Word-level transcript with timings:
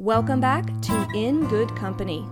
Welcome 0.00 0.40
back 0.40 0.64
to 0.64 1.08
In 1.14 1.46
Good 1.48 1.76
Company. 1.76 2.22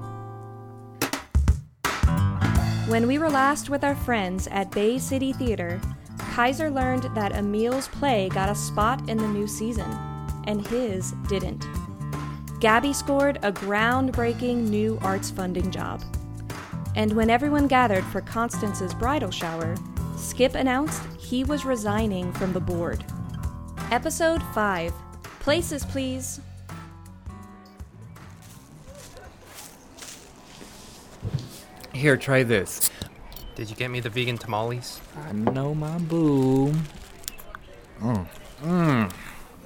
When 2.89 3.07
we 3.07 3.19
were 3.19 3.29
last 3.29 3.69
with 3.69 3.85
our 3.85 3.95
friends 3.95 4.47
at 4.47 4.71
Bay 4.71 4.99
City 4.99 5.35
Theatre, 5.35 5.79
Kaiser 6.17 6.71
learned 6.71 7.15
that 7.15 7.37
Emil's 7.37 7.87
play 7.89 8.31
got 8.31 8.49
a 8.49 8.55
spot 8.55 9.07
in 9.11 9.19
the 9.19 9.29
new 9.29 9.47
season, 9.47 9.91
and 10.47 10.67
his 10.69 11.13
didn't. 11.29 11.67
Gabby 12.59 12.95
scored 12.95 13.37
a 13.43 13.53
groundbreaking 13.53 14.71
new 14.71 14.99
arts 15.03 15.31
funding 15.31 15.71
job. 15.71 16.03
And 16.97 17.13
when 17.13 17.29
everyone 17.29 17.67
gathered 17.67 18.05
for 18.05 18.23
Constance's 18.23 18.95
bridal 18.95 19.31
shower, 19.31 19.75
Skip 20.17 20.55
announced 20.55 21.03
he 21.19 21.45
was 21.45 21.67
resigning 21.67 22.33
from 22.33 22.55
the 22.55 22.61
board. 22.61 23.05
Episode 23.91 24.43
5 24.55 24.91
Places, 25.41 25.85
please. 25.85 26.41
Here, 31.99 32.17
try 32.17 32.45
this. 32.45 32.93
Did 33.57 33.71
you 33.71 33.75
get 33.75 33.91
me 33.91 33.99
the 33.99 34.09
vegan 34.09 34.39
tamales? 34.39 35.01
I 35.27 35.33
know 35.33 35.75
my 35.75 35.99
boo. 35.99 36.73
Mm. 38.01 38.29
Mm. 38.63 39.13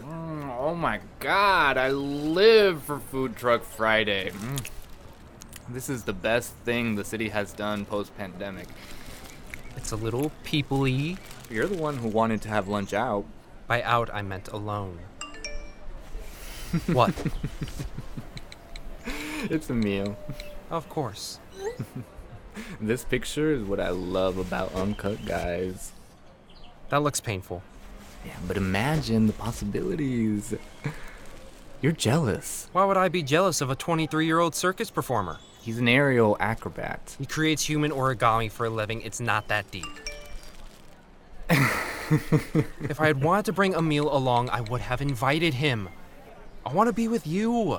Mm. 0.00 0.56
Oh 0.58 0.74
my 0.74 1.00
god, 1.20 1.76
I 1.76 1.90
live 1.90 2.84
for 2.84 3.00
Food 3.00 3.36
Truck 3.36 3.62
Friday. 3.62 4.30
Mm. 4.30 4.66
This 5.68 5.90
is 5.90 6.04
the 6.04 6.14
best 6.14 6.54
thing 6.64 6.94
the 6.94 7.04
city 7.04 7.28
has 7.28 7.52
done 7.52 7.84
post 7.84 8.16
pandemic. 8.16 8.68
It's 9.76 9.92
a 9.92 9.96
little 9.96 10.32
peoply. 10.42 11.18
You're 11.50 11.66
the 11.66 11.76
one 11.76 11.98
who 11.98 12.08
wanted 12.08 12.40
to 12.42 12.48
have 12.48 12.66
lunch 12.66 12.94
out. 12.94 13.26
By 13.66 13.82
out, 13.82 14.08
I 14.10 14.22
meant 14.22 14.48
alone. 14.48 15.00
what? 16.86 17.12
It's 19.50 19.68
Emil. 19.68 20.16
Of 20.70 20.88
course. 20.88 21.38
This 22.80 23.04
picture 23.04 23.52
is 23.52 23.62
what 23.62 23.80
I 23.80 23.90
love 23.90 24.38
about 24.38 24.74
Uncut 24.74 25.24
Guys. 25.24 25.92
That 26.88 27.02
looks 27.02 27.20
painful. 27.20 27.62
Yeah, 28.26 28.36
but 28.46 28.56
imagine 28.56 29.26
the 29.26 29.32
possibilities. 29.32 30.54
You're 31.80 31.92
jealous. 31.92 32.68
Why 32.72 32.84
would 32.84 32.96
I 32.96 33.08
be 33.08 33.22
jealous 33.22 33.60
of 33.60 33.70
a 33.70 33.74
23 33.74 34.26
year 34.26 34.38
old 34.38 34.54
circus 34.54 34.90
performer? 34.90 35.38
He's 35.60 35.78
an 35.78 35.88
aerial 35.88 36.36
acrobat. 36.40 37.16
He 37.18 37.26
creates 37.26 37.64
human 37.64 37.90
origami 37.90 38.50
for 38.50 38.66
a 38.66 38.70
living. 38.70 39.00
It's 39.02 39.20
not 39.20 39.48
that 39.48 39.70
deep. 39.70 39.86
if 41.50 43.00
I 43.00 43.06
had 43.06 43.22
wanted 43.22 43.44
to 43.46 43.52
bring 43.52 43.74
Emil 43.74 44.14
along, 44.14 44.50
I 44.50 44.60
would 44.60 44.80
have 44.80 45.00
invited 45.00 45.54
him. 45.54 45.88
I 46.66 46.72
want 46.72 46.88
to 46.88 46.92
be 46.92 47.08
with 47.08 47.26
you. 47.26 47.78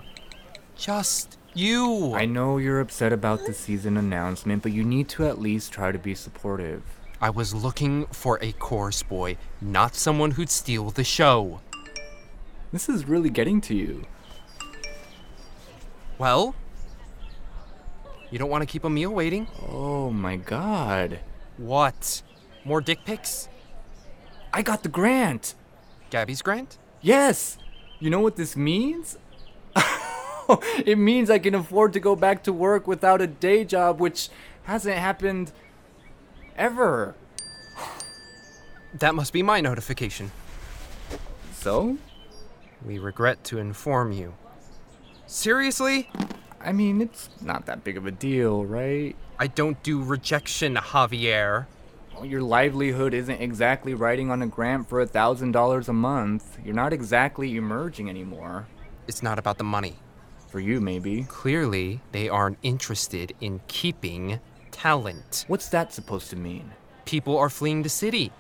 Just 0.75 1.38
you. 1.56 2.14
I 2.14 2.26
know 2.26 2.58
you're 2.58 2.80
upset 2.80 3.14
about 3.14 3.46
the 3.46 3.54
season 3.54 3.98
announcement, 3.98 4.64
but 4.64 4.72
you 4.72 4.84
need 4.84 5.09
to 5.09 5.26
at 5.28 5.40
least 5.40 5.72
try 5.72 5.92
to 5.92 6.00
be 6.00 6.16
supportive. 6.16 6.84
I 7.22 7.30
was 7.30 7.54
looking 7.54 8.06
for 8.08 8.38
a 8.42 8.52
chorus 8.54 9.02
boy, 9.04 9.38
not 9.62 9.96
someone 9.96 10.31
who'd 10.31 10.50
steal 10.50 10.90
the 10.90 11.04
show. 11.04 11.62
This 12.72 12.90
is 12.90 13.08
really 13.08 13.30
getting 13.30 13.62
to 13.62 13.76
you. 13.76 14.06
Well, 16.18 16.56
you 18.30 18.40
don't 18.40 18.50
want 18.50 18.62
to 18.62 18.68
keep 18.68 18.84
Emil 18.84 19.12
waiting? 19.12 19.48
Oh 19.70 20.09
my 20.09 20.38
god. 20.38 21.20
What? 21.58 22.24
More 22.66 22.81
dick 22.81 23.06
pics? 23.06 23.48
I 24.52 24.62
got 24.62 24.84
the 24.84 24.90
grant! 24.90 25.56
Gabby's 26.09 26.42
grant? 26.42 26.78
Yes! 27.02 27.58
You 28.00 28.09
know 28.09 28.20
what 28.20 28.36
this 28.36 28.56
means? 28.56 29.18
it 30.86 30.98
means 30.98 31.30
I 31.30 31.40
can 31.40 31.56
afford 31.56 31.94
to 31.94 32.00
go 32.00 32.16
back 32.16 32.44
to 32.44 32.54
work 32.54 32.88
without 32.88 33.22
a 33.22 33.28
day 33.28 33.64
job, 33.64 34.00
which 34.00 34.30
hasn't 34.64 34.98
happened 34.98 35.52
ever. 36.58 37.16
That 38.94 39.16
must 39.16 39.34
be 39.34 39.42
my 39.42 39.59
notification. 39.59 40.31
So? 41.53 41.97
We 42.86 43.00
regret 43.00 43.44
to 43.46 43.58
inform 43.58 44.12
you. 44.12 44.34
Seriously? 45.25 46.09
I 46.62 46.72
mean, 46.72 47.02
it's 47.02 47.30
not 47.42 47.66
that 47.66 47.84
big 47.84 47.97
of 47.97 48.06
a 48.06 48.12
deal, 48.12 48.66
right? 48.66 49.16
I 49.40 49.47
don't 49.47 49.81
do 49.84 50.03
rejection, 50.03 50.75
Javier. 50.75 51.66
Well, 52.13 52.25
your 52.25 52.42
livelihood 52.42 53.13
isn't 53.13 53.42
exactly 53.42 53.94
writing 53.94 54.30
on 54.30 54.42
a 54.42 54.47
grant 54.47 54.88
for 54.88 55.02
a 55.02 55.08
thousand 55.08 55.52
dollars 55.52 55.90
a 55.90 55.94
month. 55.94 56.59
You're 56.63 56.75
not 56.75 56.94
exactly 56.94 57.56
emerging 57.56 58.09
anymore. 58.09 58.68
It's 59.08 59.24
not 59.24 59.40
about 59.40 59.58
the 59.58 59.63
money. 59.63 59.97
For 60.53 60.59
you, 60.59 60.80
maybe. 60.80 61.24
Clearly, 61.24 62.00
they 62.12 62.30
aren't 62.30 62.59
interested 62.62 63.34
in 63.41 63.62
keeping 63.68 64.40
talent. 64.69 65.46
What's 65.47 65.68
that 65.69 65.91
supposed 65.91 66.30
to 66.30 66.36
mean? 66.36 66.74
People 67.06 67.40
are 67.40 67.50
fleeing 67.50 67.81
the 67.81 67.90
city. 67.90 68.31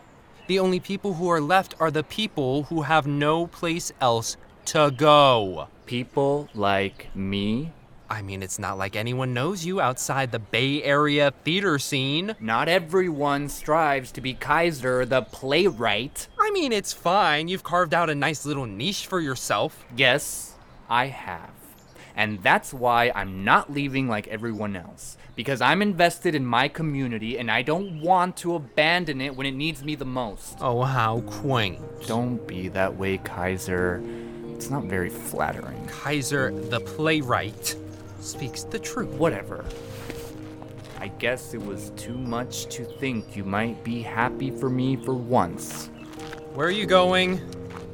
The 0.45 0.59
only 0.59 0.79
people 0.79 1.15
who 1.15 1.27
are 1.29 1.41
left 1.41 1.73
are 1.79 1.89
the 1.89 2.03
people 2.03 2.65
who 2.65 2.83
have 2.83 3.07
no 3.07 3.47
place 3.47 3.91
else 3.99 4.37
to 4.65 4.93
go. 4.95 5.69
People 5.87 6.49
like 6.53 7.07
me? 7.15 7.71
I 8.11 8.21
mean, 8.21 8.43
it's 8.43 8.59
not 8.59 8.77
like 8.77 8.95
anyone 8.95 9.33
knows 9.33 9.65
you 9.65 9.81
outside 9.81 10.31
the 10.31 10.37
Bay 10.37 10.83
Area 10.83 11.33
theater 11.43 11.79
scene. 11.79 12.35
Not 12.39 12.69
everyone 12.69 13.49
strives 13.49 14.11
to 14.11 14.21
be 14.21 14.35
Kaiser 14.35 15.03
the 15.03 15.23
playwright. 15.23 16.27
I 16.39 16.51
mean, 16.51 16.73
it's 16.73 16.93
fine. 16.93 17.47
You've 17.47 17.63
carved 17.63 17.95
out 17.95 18.11
a 18.11 18.13
nice 18.13 18.45
little 18.45 18.67
niche 18.67 19.07
for 19.07 19.19
yourself. 19.19 19.83
Yes, 19.95 20.53
I 20.87 21.07
have. 21.07 21.62
And 22.15 22.41
that's 22.43 22.73
why 22.73 23.11
I'm 23.15 23.43
not 23.43 23.71
leaving 23.71 24.07
like 24.07 24.27
everyone 24.27 24.75
else. 24.75 25.17
Because 25.35 25.61
I'm 25.61 25.81
invested 25.81 26.35
in 26.35 26.45
my 26.45 26.67
community 26.67 27.37
and 27.37 27.49
I 27.49 27.63
don't 27.63 28.01
want 28.01 28.37
to 28.37 28.55
abandon 28.55 29.19
it 29.19 29.35
when 29.35 29.47
it 29.47 29.55
needs 29.55 29.83
me 29.83 29.95
the 29.95 30.05
most. 30.05 30.57
Oh, 30.61 30.83
how 30.83 31.21
quaint. 31.21 31.79
Don't 32.05 32.45
be 32.47 32.67
that 32.69 32.95
way, 32.95 33.17
Kaiser. 33.17 34.03
It's 34.53 34.69
not 34.69 34.83
very 34.85 35.09
flattering. 35.09 35.85
Kaiser 35.87 36.51
the 36.69 36.79
playwright 36.79 37.75
speaks 38.19 38.63
the 38.63 38.79
truth. 38.79 39.09
Whatever. 39.15 39.65
I 40.99 41.07
guess 41.07 41.53
it 41.53 41.61
was 41.61 41.89
too 41.97 42.17
much 42.17 42.67
to 42.67 42.85
think 42.85 43.35
you 43.35 43.43
might 43.43 43.83
be 43.83 44.01
happy 44.01 44.51
for 44.51 44.69
me 44.69 44.95
for 44.95 45.13
once. 45.13 45.89
Where 46.53 46.67
are 46.67 46.71
you 46.71 46.85
going? 46.85 47.41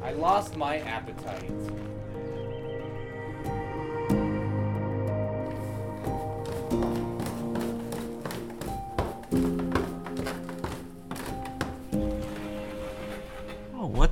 I 0.03 0.12
lost 0.12 0.56
my 0.56 0.78
appetite. 0.79 1.50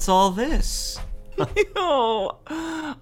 What's 0.07 0.13
all 0.16 0.31
this? 0.31 1.00
oh, 1.75 2.38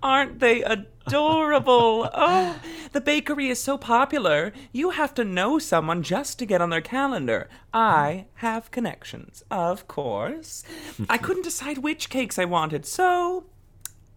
aren't 0.02 0.40
they 0.40 0.64
adorable? 0.64 2.10
oh, 2.12 2.60
the 2.94 3.02
bakery 3.02 3.50
is 3.50 3.62
so 3.62 3.78
popular, 3.78 4.52
you 4.72 4.90
have 4.90 5.14
to 5.14 5.24
know 5.24 5.60
someone 5.60 6.02
just 6.02 6.40
to 6.40 6.48
get 6.48 6.62
on 6.62 6.72
their 6.72 6.82
calendar. 6.82 7.48
I 7.72 8.26
have 8.36 8.72
connections, 8.72 9.44
of 9.52 9.88
course. 9.88 10.64
I 11.08 11.20
couldn't 11.20 11.44
decide 11.52 11.78
which 11.78 12.10
cakes 12.10 12.40
I 12.40 12.46
wanted, 12.46 12.88
so 12.88 13.46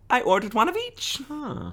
I 0.08 0.22
ordered 0.22 0.54
one 0.54 0.70
of 0.70 0.76
each. 0.88 1.20
Huh. 1.28 1.72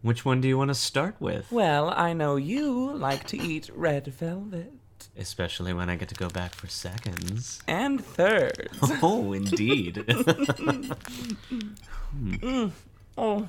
Which 0.00 0.24
one 0.24 0.40
do 0.40 0.48
you 0.48 0.56
want 0.56 0.68
to 0.68 0.74
start 0.74 1.16
with? 1.20 1.52
Well, 1.52 1.92
I 1.94 2.14
know 2.14 2.36
you 2.36 2.94
like 2.94 3.24
to 3.24 3.36
eat 3.38 3.68
red 3.74 4.06
velvet. 4.06 4.72
Especially 5.18 5.72
when 5.72 5.88
I 5.90 5.96
get 5.96 6.08
to 6.10 6.14
go 6.14 6.28
back 6.28 6.54
for 6.54 6.66
seconds. 6.68 7.62
And 7.66 8.04
thirds. 8.04 8.78
Oh, 9.02 9.32
indeed. 9.32 10.04
Hmm. 12.16 12.34
Mm. 12.36 12.70
Oh. 13.18 13.40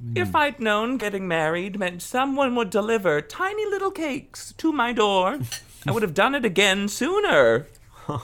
Hmm. 0.00 0.12
If 0.14 0.34
I'd 0.36 0.60
known 0.60 0.98
getting 0.98 1.26
married 1.26 1.78
meant 1.78 2.02
someone 2.02 2.54
would 2.54 2.70
deliver 2.70 3.20
tiny 3.20 3.64
little 3.66 3.90
cakes 3.90 4.52
to 4.58 4.72
my 4.72 4.92
door, 4.92 5.40
I 5.86 5.90
would 5.92 6.02
have 6.02 6.14
done 6.14 6.34
it 6.34 6.44
again 6.44 6.86
sooner. 6.88 7.66
Do 8.06 8.18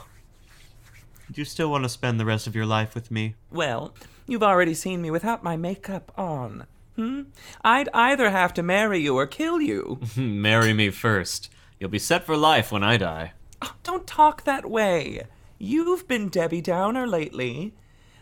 you 1.34 1.44
still 1.44 1.70
want 1.70 1.84
to 1.84 1.88
spend 1.88 2.20
the 2.20 2.24
rest 2.24 2.46
of 2.46 2.54
your 2.54 2.66
life 2.66 2.94
with 2.94 3.10
me? 3.10 3.34
Well, 3.50 3.94
you've 4.26 4.42
already 4.42 4.74
seen 4.74 5.02
me 5.02 5.10
without 5.10 5.42
my 5.42 5.56
makeup 5.56 6.12
on. 6.16 6.66
Hmm? 6.96 7.22
I'd 7.64 7.88
either 7.94 8.30
have 8.30 8.52
to 8.54 8.62
marry 8.62 9.00
you 9.00 9.16
or 9.16 9.26
kill 9.26 9.60
you. 9.60 10.00
Marry 10.16 10.72
me 10.72 10.90
first. 10.90 11.50
You'll 11.80 11.88
be 11.88 11.98
set 11.98 12.24
for 12.24 12.36
life 12.36 12.70
when 12.70 12.84
I 12.84 12.98
die. 12.98 13.32
Oh, 13.62 13.74
don't 13.82 14.06
talk 14.06 14.44
that 14.44 14.70
way. 14.70 15.22
You've 15.58 16.06
been 16.06 16.28
Debbie 16.28 16.60
Downer 16.60 17.06
lately. 17.06 17.74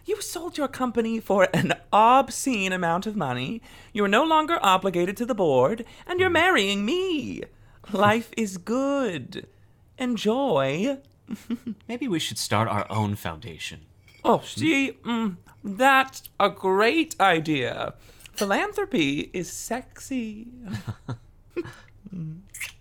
You 0.04 0.22
sold 0.22 0.56
your 0.56 0.68
company 0.68 1.18
for 1.18 1.48
an 1.52 1.74
obscene 1.92 2.72
amount 2.72 3.06
of 3.06 3.16
money. 3.16 3.60
You're 3.92 4.06
no 4.06 4.22
longer 4.22 4.60
obligated 4.62 5.16
to 5.16 5.26
the 5.26 5.34
board, 5.34 5.84
and 6.06 6.20
you're 6.20 6.30
marrying 6.30 6.84
me. 6.84 7.42
Life 7.92 8.30
is 8.36 8.58
good. 8.58 9.48
Enjoy. 9.98 10.98
Maybe 11.88 12.06
we 12.06 12.20
should 12.20 12.38
start 12.38 12.68
our 12.68 12.86
own 12.88 13.16
foundation. 13.16 13.86
Oh, 14.24 14.40
see, 14.44 14.92
mm, 15.04 15.36
that's 15.64 16.22
a 16.38 16.48
great 16.48 17.16
idea. 17.20 17.94
Philanthropy 18.34 19.30
is 19.32 19.50
sexy. 19.50 20.46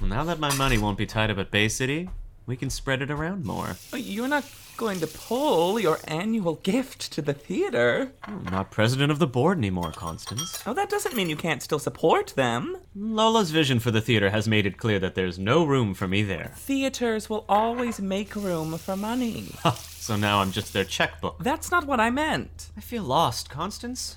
Well, 0.00 0.08
now 0.08 0.24
that 0.24 0.38
my 0.38 0.54
money 0.54 0.78
won't 0.78 0.98
be 0.98 1.06
tied 1.06 1.30
up 1.30 1.38
at 1.38 1.50
Bay 1.50 1.68
City, 1.68 2.08
we 2.46 2.56
can 2.56 2.70
spread 2.70 3.02
it 3.02 3.10
around 3.10 3.44
more. 3.44 3.76
You're 3.92 4.28
not 4.28 4.44
going 4.76 5.00
to 5.00 5.08
pull 5.08 5.80
your 5.80 5.98
annual 6.04 6.54
gift 6.54 7.12
to 7.12 7.20
the 7.20 7.34
theater. 7.34 8.12
I'm 8.22 8.44
not 8.44 8.70
president 8.70 9.10
of 9.10 9.18
the 9.18 9.26
board 9.26 9.58
anymore, 9.58 9.90
Constance. 9.90 10.62
Oh, 10.64 10.72
that 10.72 10.88
doesn't 10.88 11.16
mean 11.16 11.28
you 11.28 11.36
can't 11.36 11.62
still 11.64 11.80
support 11.80 12.28
them. 12.36 12.76
Lola's 12.94 13.50
vision 13.50 13.80
for 13.80 13.90
the 13.90 14.00
theater 14.00 14.30
has 14.30 14.46
made 14.46 14.66
it 14.66 14.78
clear 14.78 15.00
that 15.00 15.16
there's 15.16 15.36
no 15.38 15.64
room 15.64 15.94
for 15.94 16.06
me 16.06 16.22
there. 16.22 16.52
Theaters 16.54 17.28
will 17.28 17.44
always 17.48 18.00
make 18.00 18.36
room 18.36 18.78
for 18.78 18.96
money. 18.96 19.48
So 20.08 20.16
now 20.16 20.38
I'm 20.40 20.52
just 20.52 20.72
their 20.72 20.84
checkbook. 20.84 21.42
That's 21.44 21.70
not 21.70 21.86
what 21.86 22.00
I 22.00 22.08
meant. 22.08 22.70
I 22.78 22.80
feel 22.80 23.02
lost, 23.02 23.50
Constance. 23.50 24.16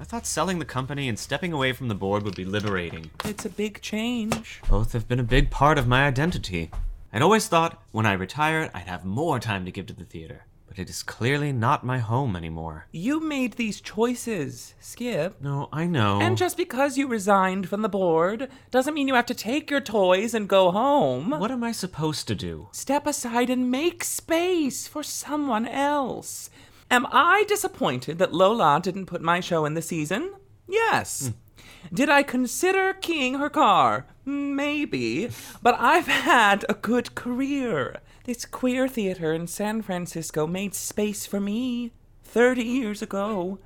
I 0.00 0.04
thought 0.04 0.26
selling 0.26 0.58
the 0.58 0.64
company 0.64 1.08
and 1.08 1.18
stepping 1.18 1.52
away 1.52 1.72
from 1.72 1.88
the 1.88 1.94
board 1.94 2.22
would 2.24 2.34
be 2.34 2.44
liberating. 2.44 3.10
It's 3.24 3.44
a 3.44 3.50
big 3.50 3.80
change. 3.80 4.60
Both 4.68 4.92
have 4.92 5.08
been 5.08 5.20
a 5.20 5.24
big 5.24 5.50
part 5.50 5.78
of 5.78 5.86
my 5.86 6.06
identity. 6.06 6.70
I'd 7.12 7.22
always 7.22 7.46
thought 7.46 7.82
when 7.92 8.06
I 8.06 8.12
retired, 8.12 8.70
I'd 8.74 8.88
have 8.88 9.04
more 9.04 9.38
time 9.38 9.64
to 9.64 9.70
give 9.70 9.86
to 9.86 9.92
the 9.92 10.04
theater. 10.04 10.46
But 10.66 10.78
it 10.78 10.88
is 10.88 11.02
clearly 11.02 11.52
not 11.52 11.84
my 11.84 11.98
home 11.98 12.34
anymore. 12.34 12.86
You 12.92 13.20
made 13.20 13.52
these 13.52 13.82
choices, 13.82 14.72
Skip. 14.80 15.38
No, 15.42 15.68
I 15.70 15.86
know. 15.86 16.18
And 16.22 16.38
just 16.38 16.56
because 16.56 16.96
you 16.96 17.06
resigned 17.06 17.68
from 17.68 17.82
the 17.82 17.90
board 17.90 18.48
doesn't 18.70 18.94
mean 18.94 19.06
you 19.06 19.14
have 19.14 19.26
to 19.26 19.34
take 19.34 19.70
your 19.70 19.82
toys 19.82 20.32
and 20.32 20.48
go 20.48 20.70
home. 20.70 21.28
What 21.28 21.50
am 21.50 21.62
I 21.62 21.72
supposed 21.72 22.26
to 22.28 22.34
do? 22.34 22.68
Step 22.72 23.06
aside 23.06 23.50
and 23.50 23.70
make 23.70 24.02
space 24.02 24.88
for 24.88 25.02
someone 25.02 25.68
else. 25.68 26.48
Am 26.92 27.06
I 27.10 27.44
disappointed 27.48 28.18
that 28.18 28.34
Lola 28.34 28.78
didn't 28.82 29.06
put 29.06 29.22
my 29.22 29.40
show 29.40 29.64
in 29.64 29.72
the 29.72 29.80
season? 29.80 30.34
Yes. 30.68 31.28
Hmm. 31.28 31.94
Did 31.94 32.10
I 32.10 32.22
consider 32.22 32.92
keying 32.92 33.38
her 33.38 33.48
car? 33.48 34.04
Maybe. 34.26 35.30
But 35.62 35.74
I've 35.80 36.06
had 36.06 36.66
a 36.68 36.74
good 36.74 37.14
career. 37.14 37.96
This 38.24 38.44
queer 38.44 38.88
theater 38.88 39.32
in 39.32 39.46
San 39.46 39.80
Francisco 39.80 40.46
made 40.46 40.74
space 40.74 41.24
for 41.24 41.40
me 41.40 41.92
30 42.24 42.62
years 42.62 43.00
ago. 43.00 43.58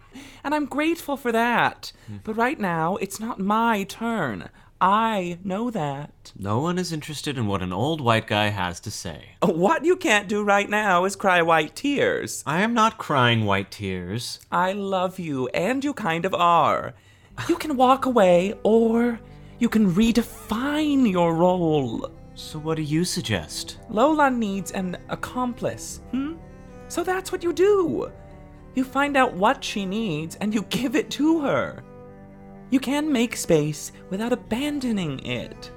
And 0.45 0.55
I'm 0.55 0.67
grateful 0.67 1.17
for 1.17 1.33
that. 1.33 1.93
Hmm. 2.07 2.19
But 2.23 2.37
right 2.37 2.61
now, 2.61 2.95
it's 2.97 3.19
not 3.19 3.41
my 3.41 3.83
turn. 3.83 4.51
I 4.81 5.39
know 5.43 5.71
that. 5.71 6.33
No 6.39 6.59
one 6.59 6.79
is 6.79 6.93
interested 6.93 7.39
in 7.39 7.47
what 7.47 7.63
an 7.63 7.73
old 7.73 8.01
white 8.01 8.27
guy 8.27 8.49
has 8.49 8.79
to 8.81 8.91
say. 8.91 9.31
What 9.43 9.85
you 9.85 9.97
can't 9.97 10.29
do 10.29 10.43
right 10.43 10.69
now 10.69 11.05
is 11.07 11.17
cry 11.17 11.41
white 11.41 11.75
tears. 11.75 12.43
I 12.47 12.61
am 12.61 12.75
not 12.75 12.99
crying 12.99 13.47
white 13.47 13.71
tears. 13.71 14.39
I 14.53 14.73
love 14.73 15.19
you, 15.19 15.49
and 15.49 15.83
you 15.83 15.95
kind 15.95 16.27
of 16.27 16.35
are. 16.35 16.95
You 17.49 17.57
can 17.57 17.77
walk 17.77 18.05
away, 18.05 18.55
or 18.65 19.19
you 19.59 19.69
can 19.71 19.95
redefine 19.95 21.11
your 21.11 21.35
role. 21.35 22.11
So 22.35 22.59
what 22.59 22.77
do 22.77 22.83
you 22.83 23.05
suggest? 23.05 23.79
Lola 23.89 24.31
needs 24.31 24.73
an 24.73 24.99
accomplice, 25.09 26.03
hmm? 26.11 26.35
So 26.89 27.03
that's 27.03 27.33
what 27.33 27.43
you 27.43 27.55
do. 27.55 28.13
You 28.75 28.85
find 28.85 29.17
out 29.17 29.33
what 29.33 29.65
she 29.65 29.87
needs 29.87 30.37
and 30.37 30.53
you 30.53 30.63
give 30.69 30.97
it 30.97 31.09
to 31.13 31.41
her. 31.41 31.83
You 32.71 32.81
can 32.81 33.13
make 33.13 33.37
space 33.37 33.93
without 34.11 34.33
abandoning 34.33 35.25
it. 35.25 35.71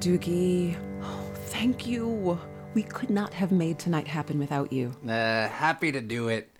Doogie, 0.00 0.76
oh, 1.02 1.30
thank 1.34 1.86
you. 1.86 2.38
We 2.74 2.82
could 2.82 3.10
not 3.10 3.34
have 3.34 3.52
made 3.52 3.78
tonight 3.78 4.08
happen 4.08 4.38
without 4.38 4.72
you. 4.72 4.92
Uh, 5.06 5.46
happy 5.48 5.92
to 5.92 6.00
do 6.00 6.28
it. 6.28 6.50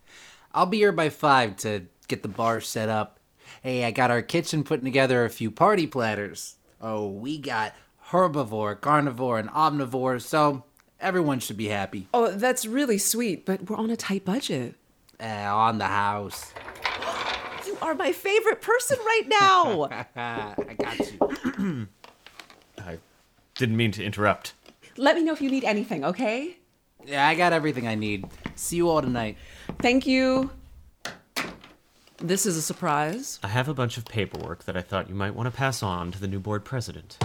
I'll 0.52 0.66
be 0.66 0.78
here 0.78 0.92
by 0.92 1.08
five 1.08 1.56
to 1.58 1.86
get 2.06 2.22
the 2.22 2.28
bar 2.28 2.60
set 2.60 2.88
up. 2.88 3.18
Hey, 3.62 3.84
I 3.84 3.90
got 3.90 4.10
our 4.10 4.22
kitchen 4.22 4.62
putting 4.62 4.84
together 4.84 5.24
a 5.24 5.30
few 5.30 5.50
party 5.50 5.86
platters. 5.86 6.56
Oh, 6.80 7.08
we 7.08 7.38
got 7.38 7.74
herbivore, 8.08 8.80
carnivore, 8.80 9.38
and 9.38 9.48
omnivore, 9.50 10.20
so 10.20 10.64
everyone 11.00 11.40
should 11.40 11.56
be 11.56 11.68
happy. 11.68 12.06
Oh, 12.14 12.30
that's 12.30 12.66
really 12.66 12.98
sweet, 12.98 13.44
but 13.44 13.68
we're 13.68 13.76
on 13.76 13.90
a 13.90 13.96
tight 13.96 14.24
budget. 14.24 14.74
Uh, 15.20 15.26
on 15.26 15.78
the 15.78 15.86
house. 15.86 16.52
You 17.66 17.76
are 17.82 17.94
my 17.94 18.10
favorite 18.10 18.62
person 18.62 18.98
right 18.98 19.22
now. 19.28 19.84
I 20.16 20.76
got 20.76 20.98
you. 20.98 21.88
I 22.78 22.98
didn't 23.54 23.76
mean 23.76 23.92
to 23.92 24.02
interrupt. 24.02 24.54
Let 24.96 25.14
me 25.14 25.22
know 25.22 25.32
if 25.32 25.40
you 25.40 25.50
need 25.50 25.64
anything, 25.64 26.04
okay? 26.04 26.56
Yeah, 27.06 27.28
I 27.28 27.34
got 27.34 27.52
everything 27.52 27.86
I 27.86 27.94
need. 27.94 28.26
See 28.56 28.76
you 28.76 28.88
all 28.88 29.02
tonight. 29.02 29.36
Thank 29.78 30.06
you. 30.06 30.50
This 32.16 32.44
is 32.44 32.56
a 32.56 32.62
surprise. 32.62 33.38
I 33.42 33.48
have 33.48 33.68
a 33.68 33.74
bunch 33.74 33.96
of 33.98 34.04
paperwork 34.04 34.64
that 34.64 34.76
I 34.76 34.82
thought 34.82 35.08
you 35.08 35.14
might 35.14 35.34
want 35.34 35.46
to 35.46 35.56
pass 35.56 35.82
on 35.82 36.10
to 36.12 36.20
the 36.20 36.26
new 36.26 36.40
board 36.40 36.64
president. 36.64 37.18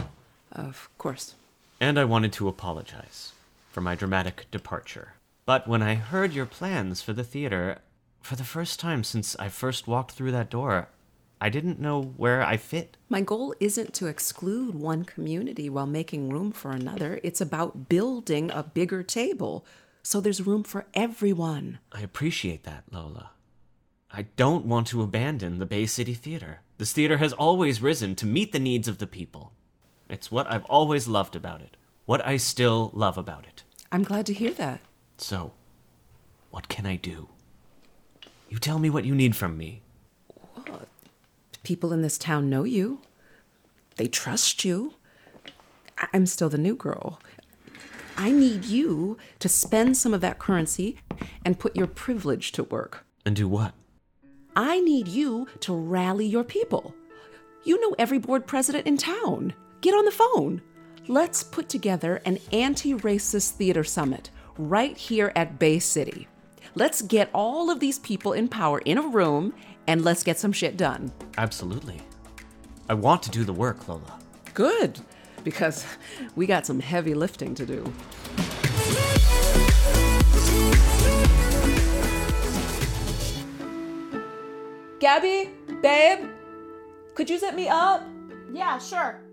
Of 0.51 0.89
course. 0.97 1.35
And 1.79 1.97
I 1.97 2.05
wanted 2.05 2.33
to 2.33 2.47
apologize 2.47 3.31
for 3.75 3.81
my 3.81 3.93
dramatic 3.93 4.49
departure. 4.51 5.15
But 5.45 5.67
when 5.67 5.81
I 5.81 5.95
heard 5.95 6.31
your 6.31 6.45
plans 6.45 7.01
for 7.01 7.11
the 7.11 7.25
theater, 7.25 7.79
for 8.21 8.37
the 8.37 8.45
first 8.45 8.79
time 8.79 9.03
since 9.03 9.35
I 9.35 9.49
first 9.49 9.85
walked 9.85 10.13
through 10.13 10.31
that 10.31 10.49
door, 10.49 10.87
I 11.41 11.49
didn't 11.49 11.81
know 11.81 12.01
where 12.15 12.41
I 12.41 12.55
fit. 12.55 12.95
My 13.09 13.19
goal 13.19 13.53
isn't 13.59 13.93
to 13.95 14.07
exclude 14.07 14.75
one 14.75 15.03
community 15.03 15.69
while 15.69 15.87
making 15.87 16.29
room 16.29 16.53
for 16.53 16.71
another. 16.71 17.19
It's 17.21 17.41
about 17.41 17.89
building 17.89 18.49
a 18.49 18.63
bigger 18.63 19.03
table 19.03 19.65
so 20.01 20.21
there's 20.21 20.47
room 20.47 20.63
for 20.63 20.85
everyone. 20.93 21.79
I 21.91 21.99
appreciate 21.99 22.63
that, 22.63 22.85
Lola. 22.93 23.31
I 24.09 24.27
don't 24.37 24.65
want 24.65 24.87
to 24.87 25.01
abandon 25.01 25.59
the 25.59 25.65
Bay 25.65 25.85
City 25.85 26.13
Theatre. 26.13 26.61
This 26.77 26.93
theater 26.93 27.17
has 27.17 27.33
always 27.33 27.81
risen 27.81 28.15
to 28.15 28.25
meet 28.25 28.53
the 28.53 28.59
needs 28.59 28.87
of 28.87 28.99
the 28.99 29.07
people. 29.07 29.51
It's 30.07 30.31
what 30.31 30.49
I've 30.49 30.63
always 30.65 31.09
loved 31.09 31.35
about 31.35 31.59
it, 31.59 31.75
what 32.05 32.25
I 32.25 32.37
still 32.37 32.91
love 32.93 33.17
about 33.17 33.43
it. 33.45 33.64
I'm 33.95 34.03
glad 34.03 34.25
to 34.25 34.33
hear 34.33 34.51
that. 34.51 34.81
So, 35.17 35.53
what 36.51 36.67
can 36.67 36.85
I 36.85 36.97
do? 36.97 37.29
You 38.49 38.59
tell 38.59 38.77
me 38.77 38.89
what 38.89 39.05
you 39.05 39.15
need 39.15 39.37
from 39.37 39.57
me. 39.57 39.83
What? 40.53 40.89
People 41.63 41.93
in 41.93 42.01
this 42.01 42.17
town 42.17 42.49
know 42.49 42.65
you, 42.65 42.99
they 43.95 44.07
trust 44.07 44.65
you. 44.65 44.95
I- 45.97 46.09
I'm 46.13 46.25
still 46.25 46.49
the 46.49 46.57
new 46.57 46.75
girl. 46.75 47.21
I 48.17 48.31
need 48.31 48.65
you 48.65 49.17
to 49.39 49.47
spend 49.47 49.95
some 49.95 50.13
of 50.13 50.19
that 50.19 50.39
currency 50.39 50.97
and 51.45 51.57
put 51.57 51.77
your 51.77 51.87
privilege 51.87 52.51
to 52.51 52.65
work. 52.65 53.05
And 53.25 53.33
do 53.33 53.47
what? 53.47 53.75
I 54.57 54.81
need 54.81 55.07
you 55.07 55.47
to 55.61 55.73
rally 55.73 56.25
your 56.25 56.43
people. 56.43 56.93
You 57.63 57.79
know 57.79 57.95
every 57.97 58.17
board 58.17 58.45
president 58.45 58.87
in 58.87 58.97
town. 58.97 59.53
Get 59.79 59.93
on 59.93 60.03
the 60.03 60.11
phone. 60.11 60.61
Let's 61.07 61.43
put 61.43 61.69
together 61.69 62.19
an 62.25 62.39
anti 62.51 62.95
racist 62.95 63.51
theater 63.51 63.83
summit 63.83 64.31
right 64.57 64.97
here 64.97 65.31
at 65.35 65.59
Bay 65.59 65.77
City. 65.77 66.27
Let's 66.73 67.03
get 67.03 67.29
all 67.31 67.69
of 67.69 67.79
these 67.79 67.99
people 67.99 68.33
in 68.33 68.47
power 68.47 68.79
in 68.79 68.97
a 68.97 69.07
room 69.07 69.53
and 69.85 70.03
let's 70.03 70.23
get 70.23 70.39
some 70.39 70.51
shit 70.51 70.77
done. 70.77 71.11
Absolutely. 71.37 72.01
I 72.89 72.95
want 72.95 73.21
to 73.21 73.29
do 73.29 73.43
the 73.43 73.53
work, 73.53 73.87
Lola. 73.87 74.19
Good, 74.55 74.99
because 75.43 75.85
we 76.35 76.47
got 76.47 76.65
some 76.65 76.79
heavy 76.79 77.13
lifting 77.13 77.53
to 77.53 77.67
do. 77.67 77.93
Gabby, 84.99 85.51
babe, 85.83 86.25
could 87.13 87.29
you 87.29 87.37
set 87.37 87.55
me 87.55 87.69
up? 87.69 88.03
Yeah, 88.51 88.79
sure. 88.79 89.24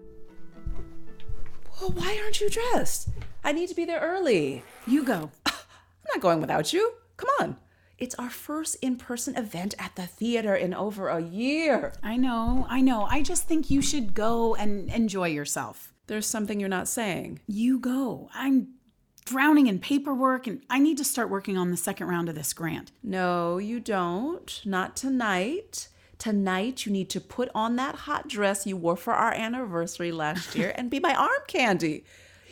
Well, 1.81 1.91
why 1.91 2.19
aren't 2.23 2.41
you 2.41 2.49
dressed? 2.51 3.09
I 3.45 3.53
need 3.53 3.69
to 3.69 3.75
be 3.75 3.85
there 3.85 4.01
early. 4.01 4.63
You 4.87 5.05
go. 5.05 5.31
I'm 5.47 5.55
not 6.15 6.21
going 6.21 6.41
without 6.41 6.73
you. 6.73 6.95
Come 7.17 7.31
on. 7.41 7.57
It's 7.99 8.15
our 8.17 8.31
first 8.31 8.77
in 8.83 8.97
person 8.97 9.37
event 9.37 9.75
at 9.79 9.95
the 9.95 10.07
theater 10.07 10.57
in 10.57 10.75
over 10.75 11.09
a 11.09 11.23
year. 11.23 11.93
I 12.03 12.17
know, 12.17 12.67
I 12.69 12.81
know. 12.81 13.05
I 13.05 13.23
just 13.23 13.45
think 13.45 13.71
you 13.71 13.81
should 13.81 14.13
go 14.13 14.57
and 14.57 14.91
enjoy 14.91 15.29
yourself. 15.29 15.93
There's 16.09 16.27
something 16.27 16.59
you're 16.59 16.69
not 16.69 16.89
saying. 16.89 17.41
You 17.47 17.79
go. 17.79 18.29
I'm 18.35 18.75
drowning 19.25 19.69
in 19.69 19.79
paperwork 19.79 20.49
and 20.49 20.63
I 20.69 20.81
need 20.81 20.99
to 20.99 21.05
start 21.05 21.31
working 21.31 21.57
on 21.57 21.71
the 21.71 21.77
second 21.77 22.09
round 22.09 22.29
of 22.29 22.35
this 22.35 22.53
grant. 22.53 22.91
No, 23.05 23.59
you 23.59 23.79
don't. 23.79 24.61
Not 24.65 24.97
tonight. 24.97 25.89
Tonight, 26.23 26.87
you 26.87 26.93
need 26.93 27.11
to 27.11 27.21
put 27.21 27.49
on 27.53 27.75
that 27.75 27.97
hot 27.97 28.29
dress 28.29 28.65
you 28.65 28.77
wore 28.77 28.97
for 28.97 29.13
our 29.13 29.33
anniversary 29.33 30.13
last 30.13 30.55
year 30.55 30.73
and 30.77 30.89
be 30.89 31.01
my 31.01 31.13
arm 31.13 31.43
candy. 31.49 32.05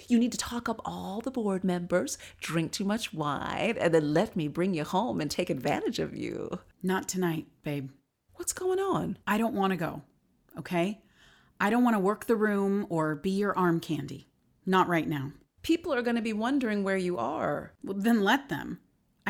You 0.08 0.18
need 0.18 0.32
to 0.32 0.38
talk 0.38 0.68
up 0.68 0.80
all 0.84 1.20
the 1.20 1.30
board 1.30 1.62
members, 1.62 2.18
drink 2.40 2.72
too 2.72 2.82
much 2.82 3.14
wine, 3.14 3.76
and 3.78 3.94
then 3.94 4.12
let 4.12 4.34
me 4.34 4.48
bring 4.48 4.74
you 4.74 4.82
home 4.82 5.20
and 5.20 5.30
take 5.30 5.50
advantage 5.50 6.00
of 6.00 6.16
you. 6.16 6.58
Not 6.82 7.06
tonight, 7.06 7.46
babe. 7.62 7.90
What's 8.34 8.52
going 8.52 8.80
on? 8.80 9.18
I 9.24 9.38
don't 9.38 9.54
want 9.54 9.70
to 9.70 9.76
go. 9.76 10.02
Okay? 10.58 11.00
I 11.60 11.70
don't 11.70 11.84
want 11.84 11.94
to 11.94 12.00
work 12.00 12.26
the 12.26 12.34
room 12.34 12.88
or 12.90 13.14
be 13.14 13.30
your 13.30 13.56
arm 13.56 13.78
candy. 13.78 14.26
Not 14.66 14.88
right 14.88 15.06
now. 15.06 15.30
People 15.62 15.94
are 15.94 16.02
going 16.02 16.16
to 16.16 16.22
be 16.22 16.32
wondering 16.32 16.82
where 16.82 16.96
you 16.96 17.18
are. 17.18 17.74
Well, 17.84 17.96
then 17.96 18.24
let 18.24 18.48
them. 18.48 18.80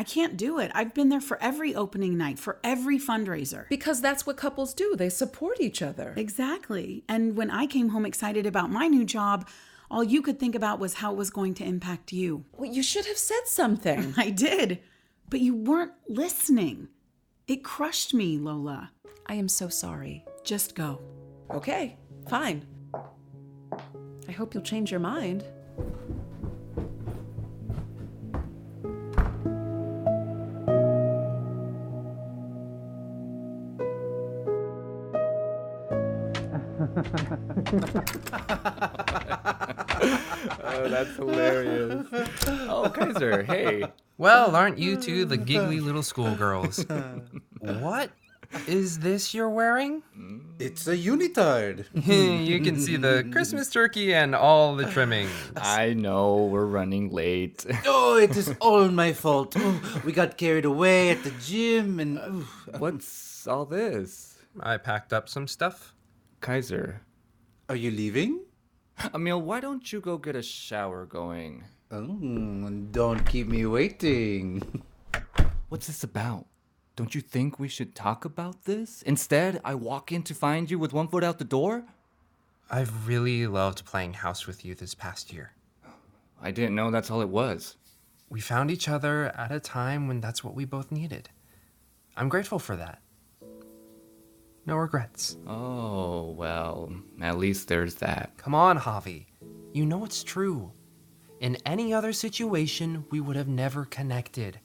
I 0.01 0.03
can't 0.03 0.35
do 0.35 0.57
it. 0.57 0.71
I've 0.73 0.95
been 0.95 1.09
there 1.09 1.21
for 1.21 1.37
every 1.43 1.75
opening 1.75 2.17
night, 2.17 2.39
for 2.39 2.57
every 2.63 2.97
fundraiser. 2.97 3.69
Because 3.69 4.01
that's 4.01 4.25
what 4.25 4.35
couples 4.35 4.73
do. 4.73 4.95
They 4.95 5.09
support 5.09 5.61
each 5.61 5.83
other. 5.83 6.15
Exactly. 6.17 7.03
And 7.07 7.37
when 7.37 7.51
I 7.51 7.67
came 7.67 7.89
home 7.89 8.07
excited 8.07 8.47
about 8.47 8.71
my 8.71 8.87
new 8.87 9.05
job, 9.05 9.47
all 9.91 10.03
you 10.03 10.23
could 10.23 10.39
think 10.39 10.55
about 10.55 10.79
was 10.79 10.95
how 10.95 11.11
it 11.11 11.17
was 11.17 11.29
going 11.29 11.53
to 11.53 11.63
impact 11.63 12.11
you. 12.11 12.45
Well, 12.57 12.71
you 12.71 12.81
should 12.81 13.05
have 13.05 13.19
said 13.19 13.45
something. 13.45 14.15
I 14.17 14.31
did, 14.31 14.79
but 15.29 15.39
you 15.39 15.53
weren't 15.53 15.93
listening. 16.09 16.87
It 17.47 17.63
crushed 17.63 18.11
me, 18.11 18.39
Lola. 18.39 18.89
I 19.27 19.35
am 19.35 19.47
so 19.47 19.69
sorry. 19.69 20.25
Just 20.43 20.73
go. 20.73 20.99
Okay, 21.51 21.95
fine. 22.27 22.65
I 24.27 24.31
hope 24.31 24.55
you'll 24.55 24.63
change 24.63 24.89
your 24.89 24.99
mind. 24.99 25.45
Oh, 40.63 40.87
that's 40.87 41.15
hilarious. 41.15 42.07
Oh, 42.67 42.91
Kaiser, 42.93 43.43
hey. 43.43 43.83
Well, 44.17 44.55
aren't 44.55 44.77
you 44.79 44.97
two 44.97 45.25
the 45.25 45.37
giggly 45.37 45.79
little 45.79 46.03
schoolgirls? 46.03 46.85
what 47.59 48.11
is 48.67 48.99
this 48.99 49.33
you're 49.33 49.49
wearing? 49.49 50.03
It's 50.59 50.87
a 50.87 50.97
unitard. 50.97 51.85
you 52.47 52.59
can 52.61 52.79
see 52.79 52.97
the 52.97 53.27
Christmas 53.31 53.69
turkey 53.69 54.13
and 54.13 54.35
all 54.35 54.75
the 54.75 54.85
trimmings. 54.85 55.31
I 55.55 55.93
know 55.93 56.45
we're 56.45 56.65
running 56.65 57.11
late. 57.11 57.65
oh, 57.85 58.17
it 58.17 58.35
is 58.35 58.53
all 58.59 58.87
my 58.89 59.13
fault. 59.13 59.53
Oh, 59.57 60.01
we 60.03 60.11
got 60.11 60.37
carried 60.37 60.65
away 60.65 61.11
at 61.11 61.23
the 61.23 61.31
gym 61.41 61.99
and. 61.99 62.17
ooh. 62.17 62.47
What's 62.77 63.47
all 63.47 63.65
this? 63.65 64.37
I 64.59 64.77
packed 64.77 65.13
up 65.13 65.29
some 65.29 65.47
stuff. 65.47 65.93
Kaiser. 66.41 67.01
Are 67.69 67.75
you 67.75 67.91
leaving? 67.91 68.41
Emil, 69.13 69.41
why 69.41 69.59
don't 69.59 69.93
you 69.93 70.01
go 70.01 70.17
get 70.17 70.35
a 70.35 70.41
shower 70.41 71.05
going? 71.05 71.63
Oh, 71.91 72.69
don't 72.91 73.23
keep 73.25 73.47
me 73.47 73.65
waiting. 73.65 74.81
What's 75.69 75.87
this 75.87 76.03
about? 76.03 76.47
Don't 76.95 77.13
you 77.13 77.21
think 77.21 77.59
we 77.59 77.67
should 77.67 77.95
talk 77.95 78.25
about 78.25 78.65
this? 78.65 79.01
Instead, 79.03 79.61
I 79.63 79.75
walk 79.75 80.11
in 80.11 80.23
to 80.23 80.33
find 80.33 80.69
you 80.69 80.79
with 80.79 80.93
one 80.93 81.07
foot 81.07 81.23
out 81.23 81.37
the 81.37 81.45
door? 81.45 81.85
I've 82.69 83.07
really 83.07 83.45
loved 83.47 83.85
playing 83.85 84.13
house 84.13 84.47
with 84.47 84.65
you 84.65 84.73
this 84.73 84.95
past 84.95 85.31
year. 85.31 85.51
I 86.41 86.51
didn't 86.51 86.75
know 86.75 86.89
that's 86.89 87.11
all 87.11 87.21
it 87.21 87.29
was. 87.29 87.77
We 88.29 88.41
found 88.41 88.71
each 88.71 88.89
other 88.89 89.27
at 89.37 89.51
a 89.51 89.59
time 89.59 90.07
when 90.07 90.21
that's 90.21 90.43
what 90.43 90.55
we 90.55 90.65
both 90.65 90.91
needed. 90.91 91.29
I'm 92.17 92.29
grateful 92.29 92.59
for 92.59 92.75
that. 92.77 93.00
No 94.65 94.75
regrets. 94.75 95.37
Oh, 95.47 96.31
well, 96.31 96.93
at 97.21 97.37
least 97.37 97.67
there's 97.67 97.95
that. 97.95 98.37
Come 98.37 98.53
on, 98.53 98.77
Javi. 98.77 99.25
You 99.73 99.85
know 99.85 100.05
it's 100.05 100.23
true. 100.23 100.71
In 101.39 101.57
any 101.65 101.93
other 101.93 102.13
situation, 102.13 103.05
we 103.09 103.19
would 103.19 103.35
have 103.35 103.47
never 103.47 103.85
connected. 103.85 104.59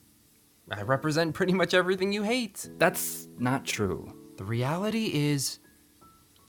I 0.71 0.83
represent 0.83 1.35
pretty 1.35 1.55
much 1.55 1.73
everything 1.73 2.13
you 2.13 2.23
hate. 2.23 2.69
That's 2.77 3.29
not 3.39 3.65
true. 3.65 4.13
The 4.37 4.45
reality 4.45 5.11
is, 5.15 5.61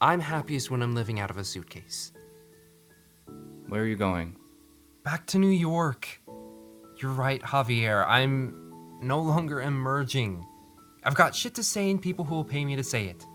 I'm 0.02 0.20
happiest 0.20 0.70
when 0.70 0.82
I'm 0.82 0.96
living 0.96 1.20
out 1.20 1.30
of 1.30 1.38
a 1.38 1.44
suitcase. 1.44 2.12
Where 3.68 3.82
are 3.84 3.88
you 3.88 3.96
going? 3.96 4.36
Back 5.04 5.26
to 5.28 5.40
New 5.40 5.48
York. 5.48 6.22
You're 7.02 7.12
right, 7.12 7.42
Javier. 7.42 8.06
I'm 8.08 9.00
no 9.02 9.22
longer 9.22 9.62
emerging. 9.62 10.46
I've 11.04 11.16
got 11.16 11.34
shit 11.34 11.56
to 11.56 11.64
say 11.64 11.90
and 11.90 12.02
people 12.02 12.26
who 12.26 12.36
will 12.36 12.44
pay 12.44 12.66
me 12.66 12.76
to 12.76 12.84
say 12.84 13.06
it. 13.06 13.26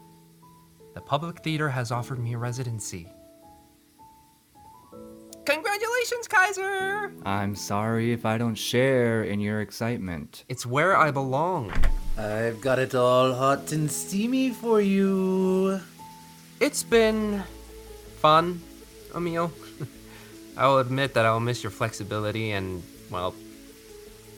The 0.94 1.00
public 1.00 1.42
theater 1.42 1.70
has 1.70 1.90
offered 1.90 2.18
me 2.18 2.34
a 2.34 2.38
residency. 2.38 3.08
Congratulations, 5.44 6.28
Kaiser! 6.28 7.12
I'm 7.24 7.56
sorry 7.56 8.12
if 8.12 8.24
I 8.26 8.38
don't 8.38 8.54
share 8.54 9.24
in 9.24 9.40
your 9.40 9.60
excitement. 9.60 10.44
It's 10.48 10.66
where 10.66 10.96
I 10.96 11.10
belong. 11.10 11.72
I've 12.16 12.60
got 12.60 12.78
it 12.78 12.94
all 12.94 13.32
hot 13.32 13.72
and 13.72 13.90
steamy 13.90 14.50
for 14.50 14.80
you. 14.80 15.80
It's 16.60 16.82
been 16.82 17.42
fun, 18.18 18.60
Emil. 19.16 19.50
I 20.56 20.68
will 20.68 20.78
admit 20.78 21.14
that 21.14 21.24
I 21.24 21.32
will 21.32 21.40
miss 21.40 21.62
your 21.62 21.72
flexibility, 21.72 22.52
and, 22.52 22.82
well, 23.10 23.34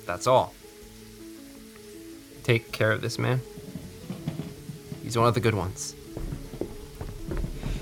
that's 0.07 0.27
all. 0.27 0.55
Take 2.45 2.71
care 2.73 2.93
of 2.93 3.01
this 3.01 3.19
man. 3.19 3.41
He's 5.03 5.19
one 5.19 5.27
of 5.27 5.35
the 5.35 5.41
good 5.41 5.55
ones. 5.55 5.95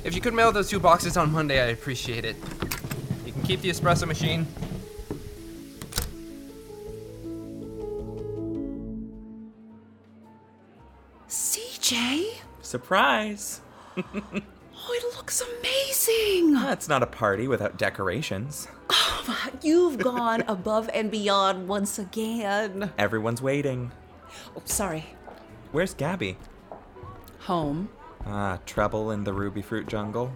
If 0.04 0.14
you 0.14 0.20
could 0.20 0.34
mail 0.34 0.50
those 0.52 0.68
two 0.68 0.80
boxes 0.80 1.16
on 1.16 1.30
Monday, 1.32 1.62
I'd 1.62 1.70
appreciate 1.70 2.24
it. 2.24 2.36
You 3.24 3.32
can 3.32 3.42
keep 3.42 3.60
the 3.60 3.70
espresso 3.70 4.06
machine. 4.06 4.46
CJ? 11.28 12.26
Surprise! 12.62 13.60
Oh, 14.84 14.92
it 14.94 15.16
looks 15.16 15.40
amazing. 15.40 16.56
Ah, 16.56 16.64
That's 16.66 16.88
not 16.88 17.04
a 17.04 17.06
party 17.06 17.46
without 17.46 17.78
decorations. 17.78 18.66
Oh, 18.90 19.48
You've 19.62 19.98
gone 19.98 20.42
above 20.48 20.90
and 20.92 21.08
beyond 21.08 21.68
once 21.68 22.00
again. 22.00 22.90
Everyone's 22.98 23.40
waiting. 23.40 23.92
Oh, 24.56 24.62
sorry. 24.64 25.06
Where's 25.70 25.94
Gabby? 25.94 26.36
Home. 27.42 27.90
Ah, 28.26 28.58
trouble 28.66 29.10
in 29.10 29.24
the 29.24 29.32
Rubyfruit 29.32 29.86
Jungle. 29.86 30.32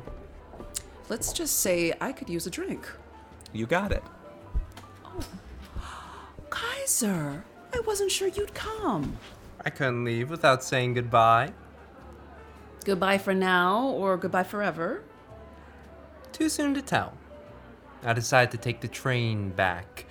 Let's 1.09 1.33
just 1.33 1.61
say 1.61 1.93
I 2.00 2.12
could 2.12 2.28
use 2.28 2.47
a 2.47 2.50
drink. 2.50 2.88
You 3.52 3.66
got 3.66 3.93
it. 3.93 4.02
Kaiser, 6.50 7.45
I 7.73 7.81
wasn't 7.81 8.11
sure 8.11 8.28
you'd 8.28 8.55
come. 8.55 9.16
I 9.64 9.71
couldn't 9.71 10.05
leave 10.05 10.31
without 10.31 10.64
saying 10.64 10.95
goodbye. 10.95 11.52
Goodbye 12.85 13.19
for 13.19 13.35
now 13.35 13.85
or 13.88 14.16
goodbye 14.16 14.45
forever? 14.45 15.02
Too 16.33 16.49
soon 16.49 16.75
to 16.75 16.83
tell. 16.83 17.14
I 18.05 18.12
decide 18.12 18.50
to 18.52 18.59
take 18.59 18.81
the 18.81 18.88
train 18.88 19.50
back. 19.50 20.07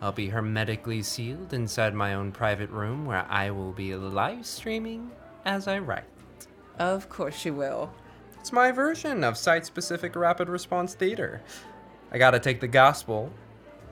I'll 0.00 0.12
be 0.12 0.28
hermetically 0.28 1.02
sealed 1.02 1.52
inside 1.52 1.94
my 1.94 2.14
own 2.14 2.32
private 2.32 2.70
room 2.70 3.06
where 3.06 3.26
I 3.28 3.50
will 3.50 3.72
be 3.72 3.94
live 3.94 4.46
streaming 4.46 5.10
as 5.44 5.66
I 5.66 5.78
write. 5.78 6.04
Of 6.78 7.08
course 7.08 7.44
you 7.44 7.54
will. 7.54 7.92
It's 8.38 8.52
my 8.52 8.70
version 8.70 9.24
of 9.24 9.36
site 9.36 9.66
specific 9.66 10.14
rapid 10.14 10.48
response 10.48 10.94
theater. 10.94 11.42
I 12.12 12.18
gotta 12.18 12.38
take 12.38 12.60
the 12.60 12.68
gospel 12.68 13.32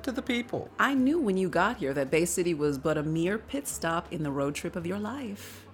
to 0.02 0.12
the 0.12 0.22
people. 0.22 0.70
I 0.78 0.94
knew 0.94 1.20
when 1.20 1.36
you 1.36 1.48
got 1.48 1.78
here 1.78 1.92
that 1.94 2.10
Bay 2.10 2.24
City 2.24 2.54
was 2.54 2.78
but 2.78 2.96
a 2.96 3.02
mere 3.02 3.38
pit 3.38 3.66
stop 3.66 4.12
in 4.12 4.22
the 4.22 4.30
road 4.30 4.54
trip 4.54 4.76
of 4.76 4.86
your 4.86 4.98
life. 4.98 5.66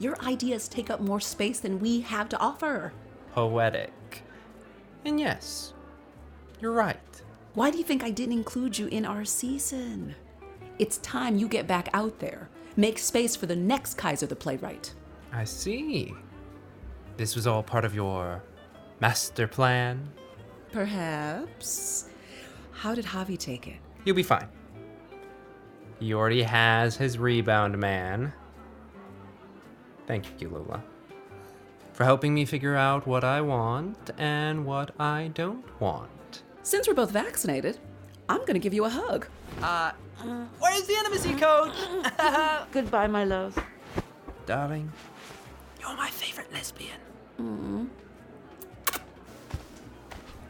Your 0.00 0.20
ideas 0.22 0.68
take 0.68 0.90
up 0.90 1.00
more 1.00 1.20
space 1.20 1.60
than 1.60 1.80
we 1.80 2.00
have 2.00 2.28
to 2.30 2.38
offer. 2.38 2.92
Poetic. 3.32 4.22
And 5.04 5.18
yes, 5.18 5.74
you're 6.60 6.72
right. 6.72 6.98
Why 7.54 7.70
do 7.70 7.78
you 7.78 7.84
think 7.84 8.04
I 8.04 8.10
didn't 8.10 8.34
include 8.34 8.78
you 8.78 8.88
in 8.88 9.06
our 9.06 9.24
season? 9.24 10.14
It's 10.78 10.98
time 10.98 11.38
you 11.38 11.48
get 11.48 11.66
back 11.66 11.88
out 11.92 12.18
there. 12.18 12.48
Make 12.76 12.98
space 12.98 13.34
for 13.34 13.46
the 13.46 13.56
next 13.56 13.94
Kaiser 13.94 14.26
the 14.26 14.36
playwright. 14.36 14.92
I 15.32 15.44
see. 15.44 16.14
This 17.18 17.34
was 17.34 17.48
all 17.48 17.64
part 17.64 17.84
of 17.84 17.96
your 17.96 18.44
master 19.00 19.48
plan. 19.48 20.08
Perhaps. 20.70 22.08
How 22.70 22.94
did 22.94 23.06
Javi 23.06 23.36
take 23.36 23.66
it? 23.66 23.74
You'll 24.04 24.14
be 24.14 24.22
fine. 24.22 24.46
He 25.98 26.14
already 26.14 26.42
has 26.42 26.96
his 26.96 27.18
rebound 27.18 27.76
man. 27.76 28.32
Thank 30.06 30.26
you, 30.40 30.48
Lola, 30.48 30.80
for 31.92 32.04
helping 32.04 32.32
me 32.32 32.44
figure 32.44 32.76
out 32.76 33.04
what 33.04 33.24
I 33.24 33.40
want 33.40 34.12
and 34.16 34.64
what 34.64 34.92
I 35.00 35.32
don't 35.34 35.64
want. 35.80 36.44
Since 36.62 36.86
we're 36.86 36.94
both 36.94 37.10
vaccinated, 37.10 37.78
I'm 38.28 38.44
gonna 38.44 38.60
give 38.60 38.72
you 38.72 38.84
a 38.84 38.88
hug. 38.88 39.26
Uh, 39.60 39.90
where's 40.60 40.86
the 40.86 40.94
intimacy 40.94 41.34
code? 41.34 41.72
Goodbye, 42.72 43.08
my 43.08 43.24
love. 43.24 43.58
Darling, 44.46 44.92
you're 45.88 45.96
my 45.96 46.10
favorite 46.10 46.52
lesbian. 46.52 46.98
Mm. 47.40 47.88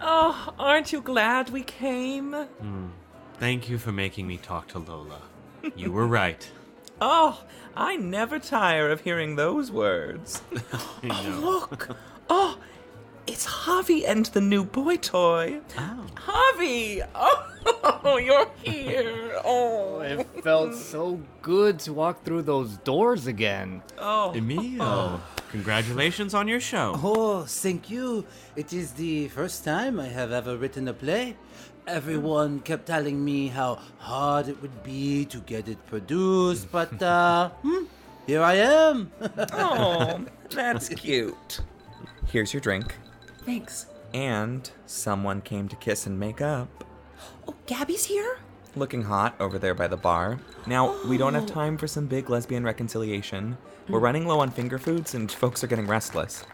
Oh, 0.00 0.54
aren't 0.59 0.92
you 0.92 1.00
glad 1.00 1.50
we 1.50 1.62
came? 1.62 2.35
Thank 3.38 3.68
you 3.68 3.78
for 3.78 3.92
making 3.92 4.26
me 4.26 4.37
talk 4.37 4.68
to 4.68 4.78
Lola. 4.78 5.23
You 5.76 5.92
were 5.92 6.07
right. 6.07 6.49
Oh, 7.00 7.45
I 7.76 7.95
never 7.95 8.40
tire 8.40 8.90
of 8.90 9.02
hearing 9.02 9.37
those 9.37 9.71
words. 9.71 10.42
I 11.04 11.07
know. 11.07 11.38
Look! 11.38 11.97
Oh, 12.28 12.59
it's 13.28 13.44
Harvey 13.44 14.06
and 14.06 14.26
the 14.26 14.40
new 14.40 14.64
boy 14.64 14.97
toy. 14.97 15.61
Oh. 15.76 16.06
Javi! 16.16 17.06
Oh, 17.14 17.44
Oh, 18.04 18.16
you're 18.28 18.49
here. 18.62 19.25
Oh. 19.44 20.00
It 20.00 20.26
felt 20.42 20.75
so 20.75 21.20
good 21.42 21.78
to 21.80 21.92
walk 21.92 22.25
through 22.25 22.42
those 22.42 22.76
doors 22.78 23.26
again. 23.26 23.82
Oh 23.99 24.35
Emil, 24.35 25.20
congratulations 25.50 26.35
on 26.35 26.49
your 26.49 26.61
show. 26.61 26.92
Oh, 27.02 27.44
thank 27.47 27.88
you. 27.88 28.26
It 28.56 28.73
is 28.73 28.92
the 28.92 29.28
first 29.28 29.64
time 29.64 30.00
I 30.00 30.08
have 30.08 30.32
ever 30.32 30.56
written 30.56 30.88
a 30.88 30.92
play. 30.92 31.37
Everyone 31.87 32.61
kept 32.61 32.87
telling 32.87 33.25
me 33.25 33.49
how 33.49 33.78
hard 33.99 34.49
it 34.49 34.61
would 34.61 34.82
be 34.82 35.25
to 35.26 35.38
get 35.38 35.68
it 35.68 35.78
produced, 35.87 36.70
but 36.70 37.00
uh, 37.02 37.50
hmm, 37.62 37.85
here 38.26 38.42
I 38.42 38.54
am. 38.54 39.11
Oh, 39.52 40.25
that's 40.50 40.88
cute. 40.90 41.61
Here's 42.26 42.52
your 42.52 42.61
drink. 42.61 42.94
Thanks. 43.48 43.86
And 44.12 44.70
someone 44.84 45.40
came 45.40 45.68
to 45.68 45.76
kiss 45.76 46.06
and 46.06 46.20
make 46.20 46.42
up. 46.42 46.84
Oh, 47.46 47.54
Gabby's 47.64 48.04
here? 48.04 48.40
Looking 48.76 49.04
hot 49.04 49.34
over 49.40 49.58
there 49.58 49.72
by 49.72 49.88
the 49.88 49.96
bar. 49.96 50.38
Now, 50.66 51.02
we 51.06 51.16
don't 51.16 51.32
have 51.32 51.44
oh. 51.44 51.54
time 51.54 51.78
for 51.78 51.86
some 51.86 52.04
big 52.04 52.28
lesbian 52.28 52.62
reconciliation. 52.62 53.56
We're 53.88 54.00
mm. 54.00 54.02
running 54.02 54.26
low 54.26 54.40
on 54.40 54.50
finger 54.50 54.78
foods 54.78 55.14
and 55.14 55.32
folks 55.32 55.64
are 55.64 55.66
getting 55.66 55.86
restless. 55.86 56.44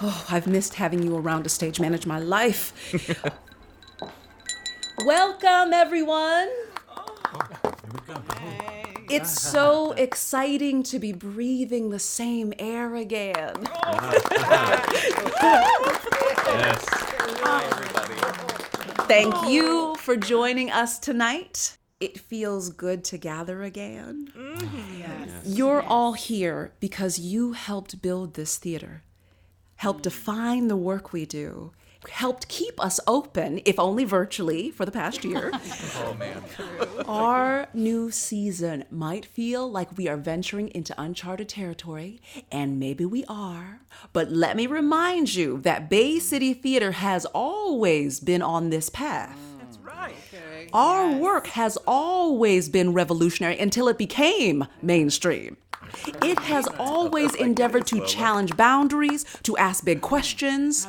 Oh, 0.00 0.24
I've 0.30 0.46
missed 0.46 0.76
having 0.76 1.02
you 1.02 1.14
around 1.14 1.42
to 1.42 1.50
stage 1.50 1.78
manage 1.78 2.06
my 2.06 2.18
life. 2.18 2.72
Welcome, 5.04 5.74
everyone. 5.74 6.48
It's 9.10 9.40
so 9.52 9.92
exciting 9.92 10.82
to 10.84 10.98
be 10.98 11.12
breathing 11.12 11.90
the 11.90 11.98
same 11.98 12.52
air 12.58 12.94
again. 12.94 13.68
Yes. 16.50 16.84
Thank 19.06 19.48
you 19.48 19.94
for 19.96 20.16
joining 20.16 20.70
us 20.70 20.98
tonight. 20.98 21.78
It 22.00 22.18
feels 22.18 22.70
good 22.70 23.04
to 23.04 23.18
gather 23.18 23.62
again. 23.62 24.32
Mm-hmm. 24.36 24.98
Yes. 24.98 25.42
You're 25.44 25.82
all 25.82 26.14
here 26.14 26.72
because 26.80 27.18
you 27.18 27.52
helped 27.52 28.02
build 28.02 28.34
this 28.34 28.56
theater, 28.56 29.04
helped 29.76 30.00
mm. 30.00 30.04
define 30.04 30.68
the 30.68 30.76
work 30.76 31.12
we 31.12 31.24
do, 31.24 31.72
helped 32.08 32.48
keep 32.48 32.82
us 32.82 32.98
open, 33.06 33.60
if 33.64 33.78
only 33.78 34.04
virtually, 34.04 34.70
for 34.70 34.84
the 34.84 34.92
past 34.92 35.24
year. 35.24 35.50
oh, 35.96 36.16
man. 36.18 36.42
Our 37.06 37.68
new 37.74 38.10
season 38.10 38.84
might 38.90 39.26
feel 39.26 39.70
like 39.70 39.96
we 39.96 40.08
are 40.08 40.16
venturing 40.16 40.68
into 40.68 40.94
uncharted 41.00 41.48
territory, 41.48 42.20
and 42.50 42.78
maybe 42.78 43.04
we 43.04 43.24
are. 43.28 43.80
But 44.12 44.30
let 44.30 44.56
me 44.56 44.66
remind 44.66 45.34
you 45.34 45.58
that 45.58 45.90
Bay 45.90 46.18
City 46.18 46.54
Theatre 46.54 46.92
has 46.92 47.26
always 47.26 48.20
been 48.20 48.42
on 48.42 48.70
this 48.70 48.88
path. 48.88 49.38
That's 49.58 49.78
right. 49.78 50.14
Okay. 50.32 50.68
Our 50.72 51.12
work 51.12 51.48
has 51.48 51.76
always 51.86 52.68
been 52.68 52.92
revolutionary 52.92 53.58
until 53.58 53.88
it 53.88 53.98
became 53.98 54.66
mainstream. 54.80 55.56
It 56.22 56.38
has 56.40 56.66
always 56.78 57.34
endeavored 57.34 57.86
to 57.88 58.04
challenge 58.06 58.56
boundaries, 58.56 59.24
to 59.42 59.56
ask 59.56 59.84
big 59.84 60.00
questions. 60.00 60.86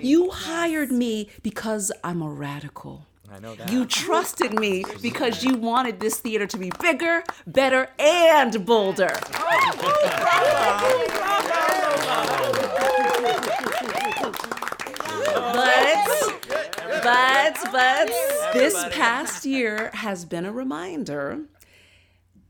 You 0.00 0.30
hired 0.30 0.90
me 0.92 1.28
because 1.42 1.92
I'm 2.02 2.22
a 2.22 2.30
radical. 2.30 3.06
I 3.30 3.38
know 3.38 3.54
that. 3.54 3.72
You 3.72 3.86
trusted 3.86 4.58
me 4.58 4.84
because 5.00 5.42
you 5.42 5.56
wanted 5.56 6.00
this 6.00 6.20
theater 6.20 6.46
to 6.46 6.58
be 6.58 6.70
bigger, 6.80 7.24
better, 7.46 7.88
and 7.98 8.66
bolder. 8.66 9.18
But, 15.54 15.96
but, 17.02 17.58
but, 17.72 18.10
this 18.52 18.74
past 18.90 19.46
year 19.46 19.90
has 19.94 20.26
been 20.26 20.44
a 20.44 20.52
reminder 20.52 21.40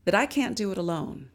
that 0.05 0.15
I 0.15 0.25
can't 0.25 0.55
do 0.55 0.71
it 0.71 0.77
alone. 0.77 1.29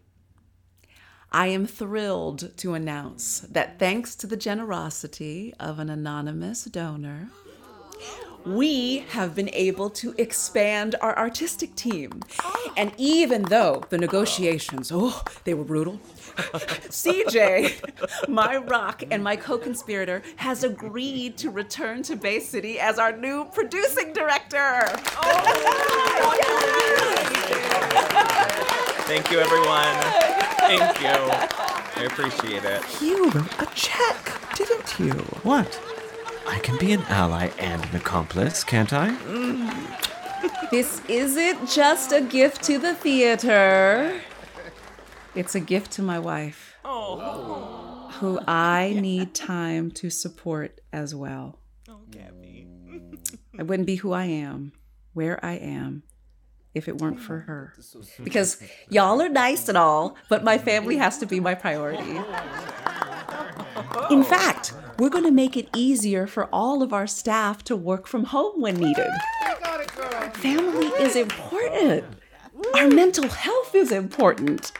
I 1.30 1.48
am 1.48 1.66
thrilled 1.66 2.56
to 2.58 2.72
announce 2.72 3.40
that 3.40 3.78
thanks 3.78 4.14
to 4.16 4.26
the 4.26 4.36
generosity 4.36 5.52
of 5.60 5.78
an 5.78 5.90
anonymous 5.90 6.64
donor, 6.64 7.28
we 8.46 8.98
have 9.10 9.34
been 9.34 9.50
able 9.52 9.90
to 9.90 10.14
expand 10.16 10.94
our 11.02 11.16
artistic 11.18 11.74
team. 11.74 12.22
And 12.78 12.92
even 12.96 13.42
though 13.42 13.84
the 13.90 13.98
negotiations, 13.98 14.90
oh, 14.94 15.22
they 15.44 15.52
were 15.52 15.64
brutal, 15.64 16.00
CJ, 16.88 18.28
my 18.28 18.56
rock 18.56 19.02
and 19.10 19.22
my 19.22 19.36
co 19.36 19.58
conspirator, 19.58 20.22
has 20.36 20.64
agreed 20.64 21.36
to 21.38 21.50
return 21.50 22.02
to 22.04 22.16
Bay 22.16 22.40
City 22.40 22.80
as 22.80 22.98
our 22.98 23.14
new 23.14 23.44
producing 23.52 24.14
director. 24.14 24.80
Oh, 25.20 25.44
thank 29.06 29.30
you, 29.30 29.40
everyone. 29.40 30.47
Thank 30.68 31.00
you. 31.00 31.08
I 31.08 32.04
appreciate 32.04 32.62
it. 32.64 32.82
You 33.00 33.30
wrote 33.30 33.58
a 33.58 33.66
check, 33.74 34.38
didn't 34.54 34.98
you? 35.00 35.12
What? 35.42 35.80
I 36.46 36.58
can 36.58 36.76
be 36.78 36.92
an 36.92 37.02
ally 37.08 37.46
and 37.58 37.82
an 37.86 37.96
accomplice, 37.96 38.64
can't 38.64 38.92
I? 38.92 39.10
Mm. 39.10 40.70
This 40.70 41.00
isn't 41.08 41.70
just 41.70 42.12
a 42.12 42.20
gift 42.20 42.62
to 42.64 42.78
the 42.78 42.94
theater. 42.94 44.20
It's 45.34 45.54
a 45.54 45.60
gift 45.60 45.92
to 45.92 46.02
my 46.02 46.18
wife. 46.18 46.74
Oh. 46.84 48.10
Who 48.20 48.38
I 48.46 48.94
need 49.00 49.34
time 49.34 49.90
to 49.92 50.10
support 50.10 50.82
as 50.92 51.14
well. 51.14 51.60
Oh, 51.88 52.00
Gabby. 52.10 52.66
I 53.58 53.62
wouldn't 53.62 53.86
be 53.86 53.96
who 53.96 54.12
I 54.12 54.24
am, 54.24 54.72
where 55.14 55.42
I 55.42 55.54
am, 55.54 56.02
if 56.78 56.88
it 56.88 56.98
weren't 56.98 57.20
for 57.20 57.40
her. 57.40 57.74
Because 58.22 58.62
y'all 58.88 59.20
are 59.20 59.28
nice 59.28 59.68
and 59.68 59.76
all, 59.76 60.16
but 60.28 60.44
my 60.44 60.56
family 60.56 60.96
has 60.96 61.18
to 61.18 61.26
be 61.26 61.40
my 61.40 61.54
priority. 61.54 62.18
In 64.10 64.24
fact, 64.24 64.72
we're 64.98 65.10
going 65.10 65.24
to 65.24 65.30
make 65.30 65.56
it 65.56 65.68
easier 65.76 66.26
for 66.26 66.46
all 66.46 66.82
of 66.82 66.92
our 66.92 67.06
staff 67.06 67.62
to 67.64 67.76
work 67.76 68.06
from 68.06 68.24
home 68.24 68.60
when 68.60 68.76
needed. 68.76 69.10
Family 70.34 70.86
is 71.02 71.14
important. 71.14 72.04
Our 72.74 72.88
mental 72.88 73.28
health 73.28 73.74
is 73.74 73.92
important. 73.92 74.72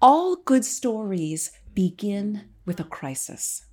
All 0.00 0.36
good 0.36 0.64
stories 0.64 1.50
begin 1.74 2.48
with 2.64 2.78
a 2.78 2.84
crisis. 2.84 3.64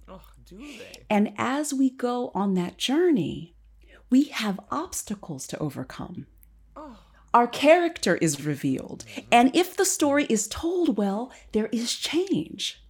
And 1.09 1.33
as 1.37 1.73
we 1.73 1.89
go 1.89 2.31
on 2.33 2.53
that 2.53 2.77
journey, 2.77 3.55
we 4.09 4.25
have 4.25 4.59
obstacles 4.71 5.47
to 5.47 5.59
overcome. 5.59 6.27
Our 7.33 7.47
character 7.47 8.15
is 8.15 8.45
revealed. 8.45 9.03
And 9.31 9.53
if 9.55 9.75
the 9.75 9.85
story 9.85 10.25
is 10.29 10.47
told 10.47 10.97
well, 10.97 11.31
there 11.51 11.67
is 11.67 11.93
change. 11.93 12.81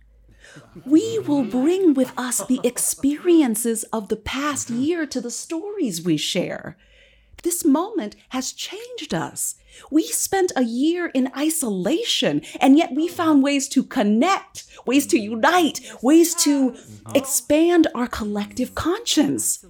We 0.85 1.19
will 1.19 1.43
bring 1.43 1.95
with 1.95 2.13
us 2.15 2.45
the 2.45 2.61
experiences 2.63 3.83
of 3.85 4.09
the 4.09 4.15
past 4.15 4.69
year 4.69 5.05
to 5.07 5.19
the 5.19 5.31
stories 5.31 6.03
we 6.03 6.17
share. 6.17 6.77
This 7.43 7.65
moment 7.65 8.15
has 8.29 8.51
changed 8.51 9.13
us. 9.13 9.55
We 9.91 10.03
spent 10.03 10.51
a 10.55 10.63
year 10.63 11.07
in 11.07 11.31
isolation, 11.37 12.41
and 12.59 12.77
yet 12.77 12.93
we 12.93 13.07
found 13.07 13.43
ways 13.43 13.67
to 13.69 13.83
connect, 13.83 14.65
ways 14.85 15.05
to 15.07 15.19
unite, 15.19 15.79
ways 16.01 16.33
to 16.43 16.75
expand 17.13 17.87
our 17.93 18.07
collective 18.07 18.73
conscience. 18.73 19.65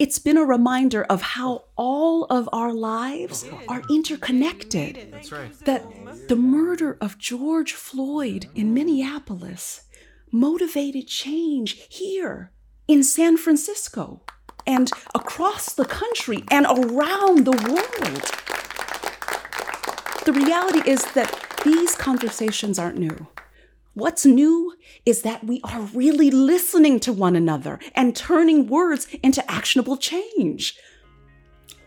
It's 0.00 0.18
been 0.18 0.38
a 0.38 0.46
reminder 0.46 1.04
of 1.04 1.20
how 1.20 1.64
all 1.76 2.24
of 2.24 2.48
our 2.54 2.72
lives 2.72 3.46
are 3.68 3.82
interconnected. 3.90 5.08
That's 5.12 5.30
right. 5.30 5.52
That 5.66 5.84
the 6.26 6.36
murder 6.36 6.96
of 7.02 7.18
George 7.18 7.74
Floyd 7.74 8.46
in 8.54 8.72
Minneapolis 8.72 9.82
motivated 10.32 11.06
change 11.06 11.86
here 11.90 12.50
in 12.88 13.04
San 13.04 13.36
Francisco 13.36 14.22
and 14.66 14.90
across 15.14 15.74
the 15.74 15.84
country 15.84 16.44
and 16.50 16.64
around 16.64 17.44
the 17.44 17.58
world. 17.68 18.24
The 20.24 20.32
reality 20.32 20.90
is 20.90 21.04
that 21.12 21.58
these 21.62 21.94
conversations 21.94 22.78
aren't 22.78 22.96
new. 22.96 23.26
What's 24.00 24.24
new 24.24 24.72
is 25.04 25.20
that 25.22 25.44
we 25.44 25.60
are 25.62 25.82
really 25.82 26.30
listening 26.30 27.00
to 27.00 27.12
one 27.12 27.36
another 27.36 27.78
and 27.94 28.16
turning 28.16 28.66
words 28.66 29.06
into 29.22 29.44
actionable 29.50 29.98
change. 29.98 30.74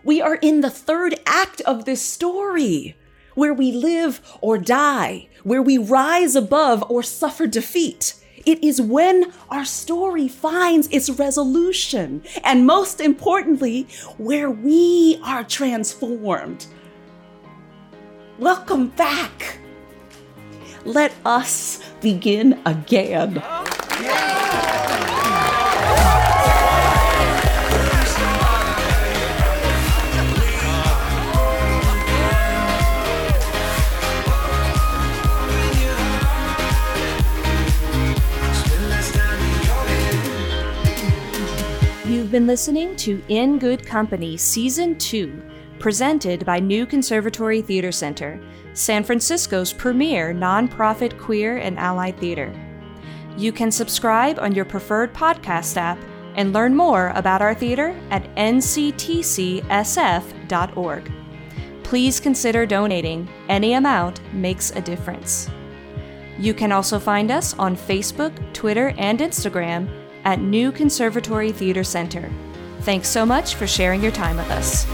We 0.04 0.22
are 0.22 0.36
in 0.36 0.62
the 0.62 0.70
third 0.70 1.16
act 1.26 1.62
of 1.62 1.86
this 1.86 2.04
story, 2.04 2.96
where 3.34 3.56
we 3.56 3.72
live 3.72 4.22
or 4.42 4.60
die, 4.60 5.28
where 5.42 5.64
we 5.64 5.80
rise 5.80 6.36
above 6.36 6.84
or 6.88 7.02
suffer 7.02 7.48
defeat. 7.48 8.14
It 8.46 8.64
is 8.64 8.80
when 8.80 9.34
our 9.50 9.66
story 9.66 10.28
finds 10.28 10.88
its 10.90 11.10
resolution, 11.10 12.22
and 12.44 12.68
most 12.68 13.02
importantly, 13.02 13.88
where 14.20 14.52
we 14.52 15.20
are 15.24 15.44
transformed. 15.44 16.68
Welcome 18.38 18.90
back. 18.90 19.58
Let 20.86 21.14
us 21.26 21.82
begin 22.04 22.60
again. 22.66 23.42
been 42.34 42.48
listening 42.48 42.96
to 42.96 43.22
In 43.28 43.60
Good 43.60 43.86
Company 43.86 44.38
Season 44.38 44.98
2, 44.98 45.40
presented 45.78 46.44
by 46.44 46.60
New 46.60 46.88
Conservatory 46.88 47.62
Theatre 47.62 47.92
Center. 47.92 48.42
San 48.74 49.04
Francisco's 49.04 49.72
premier 49.74 50.34
nonprofit 50.34 51.18
queer 51.20 51.58
and 51.58 51.78
allied 51.78 52.18
theater. 52.18 52.54
You 53.38 53.52
can 53.52 53.72
subscribe 53.72 54.40
on 54.40 54.54
your 54.54 54.66
preferred 54.66 55.14
podcast 55.14 55.78
app 55.78 55.98
and 56.36 56.54
learn 56.54 56.76
more 56.76 57.10
about 57.16 57.42
our 57.42 57.54
theater 57.54 57.96
at 58.10 58.24
nctcsf.org. 58.36 58.72
Please 61.84 62.20
consider 62.20 62.66
donating. 62.66 63.30
Any 63.50 63.74
amount 63.74 64.34
makes 64.34 64.72
a 64.72 64.82
difference. 64.82 65.50
You 66.40 66.54
can 66.54 66.72
also 66.72 67.00
find 67.00 67.30
us 67.30 67.54
on 67.60 67.76
Facebook, 67.76 68.34
Twitter, 68.54 68.96
and 68.98 69.20
Instagram 69.20 69.88
at 70.24 70.40
New 70.40 70.72
Conservatory 70.72 71.52
Theatre 71.52 71.84
Center. 71.84 72.32
Thanks 72.82 73.08
so 73.08 73.26
much 73.26 73.56
for 73.56 73.68
sharing 73.68 74.02
your 74.02 74.12
time 74.12 74.38
with 74.38 74.50
us. 74.50 74.86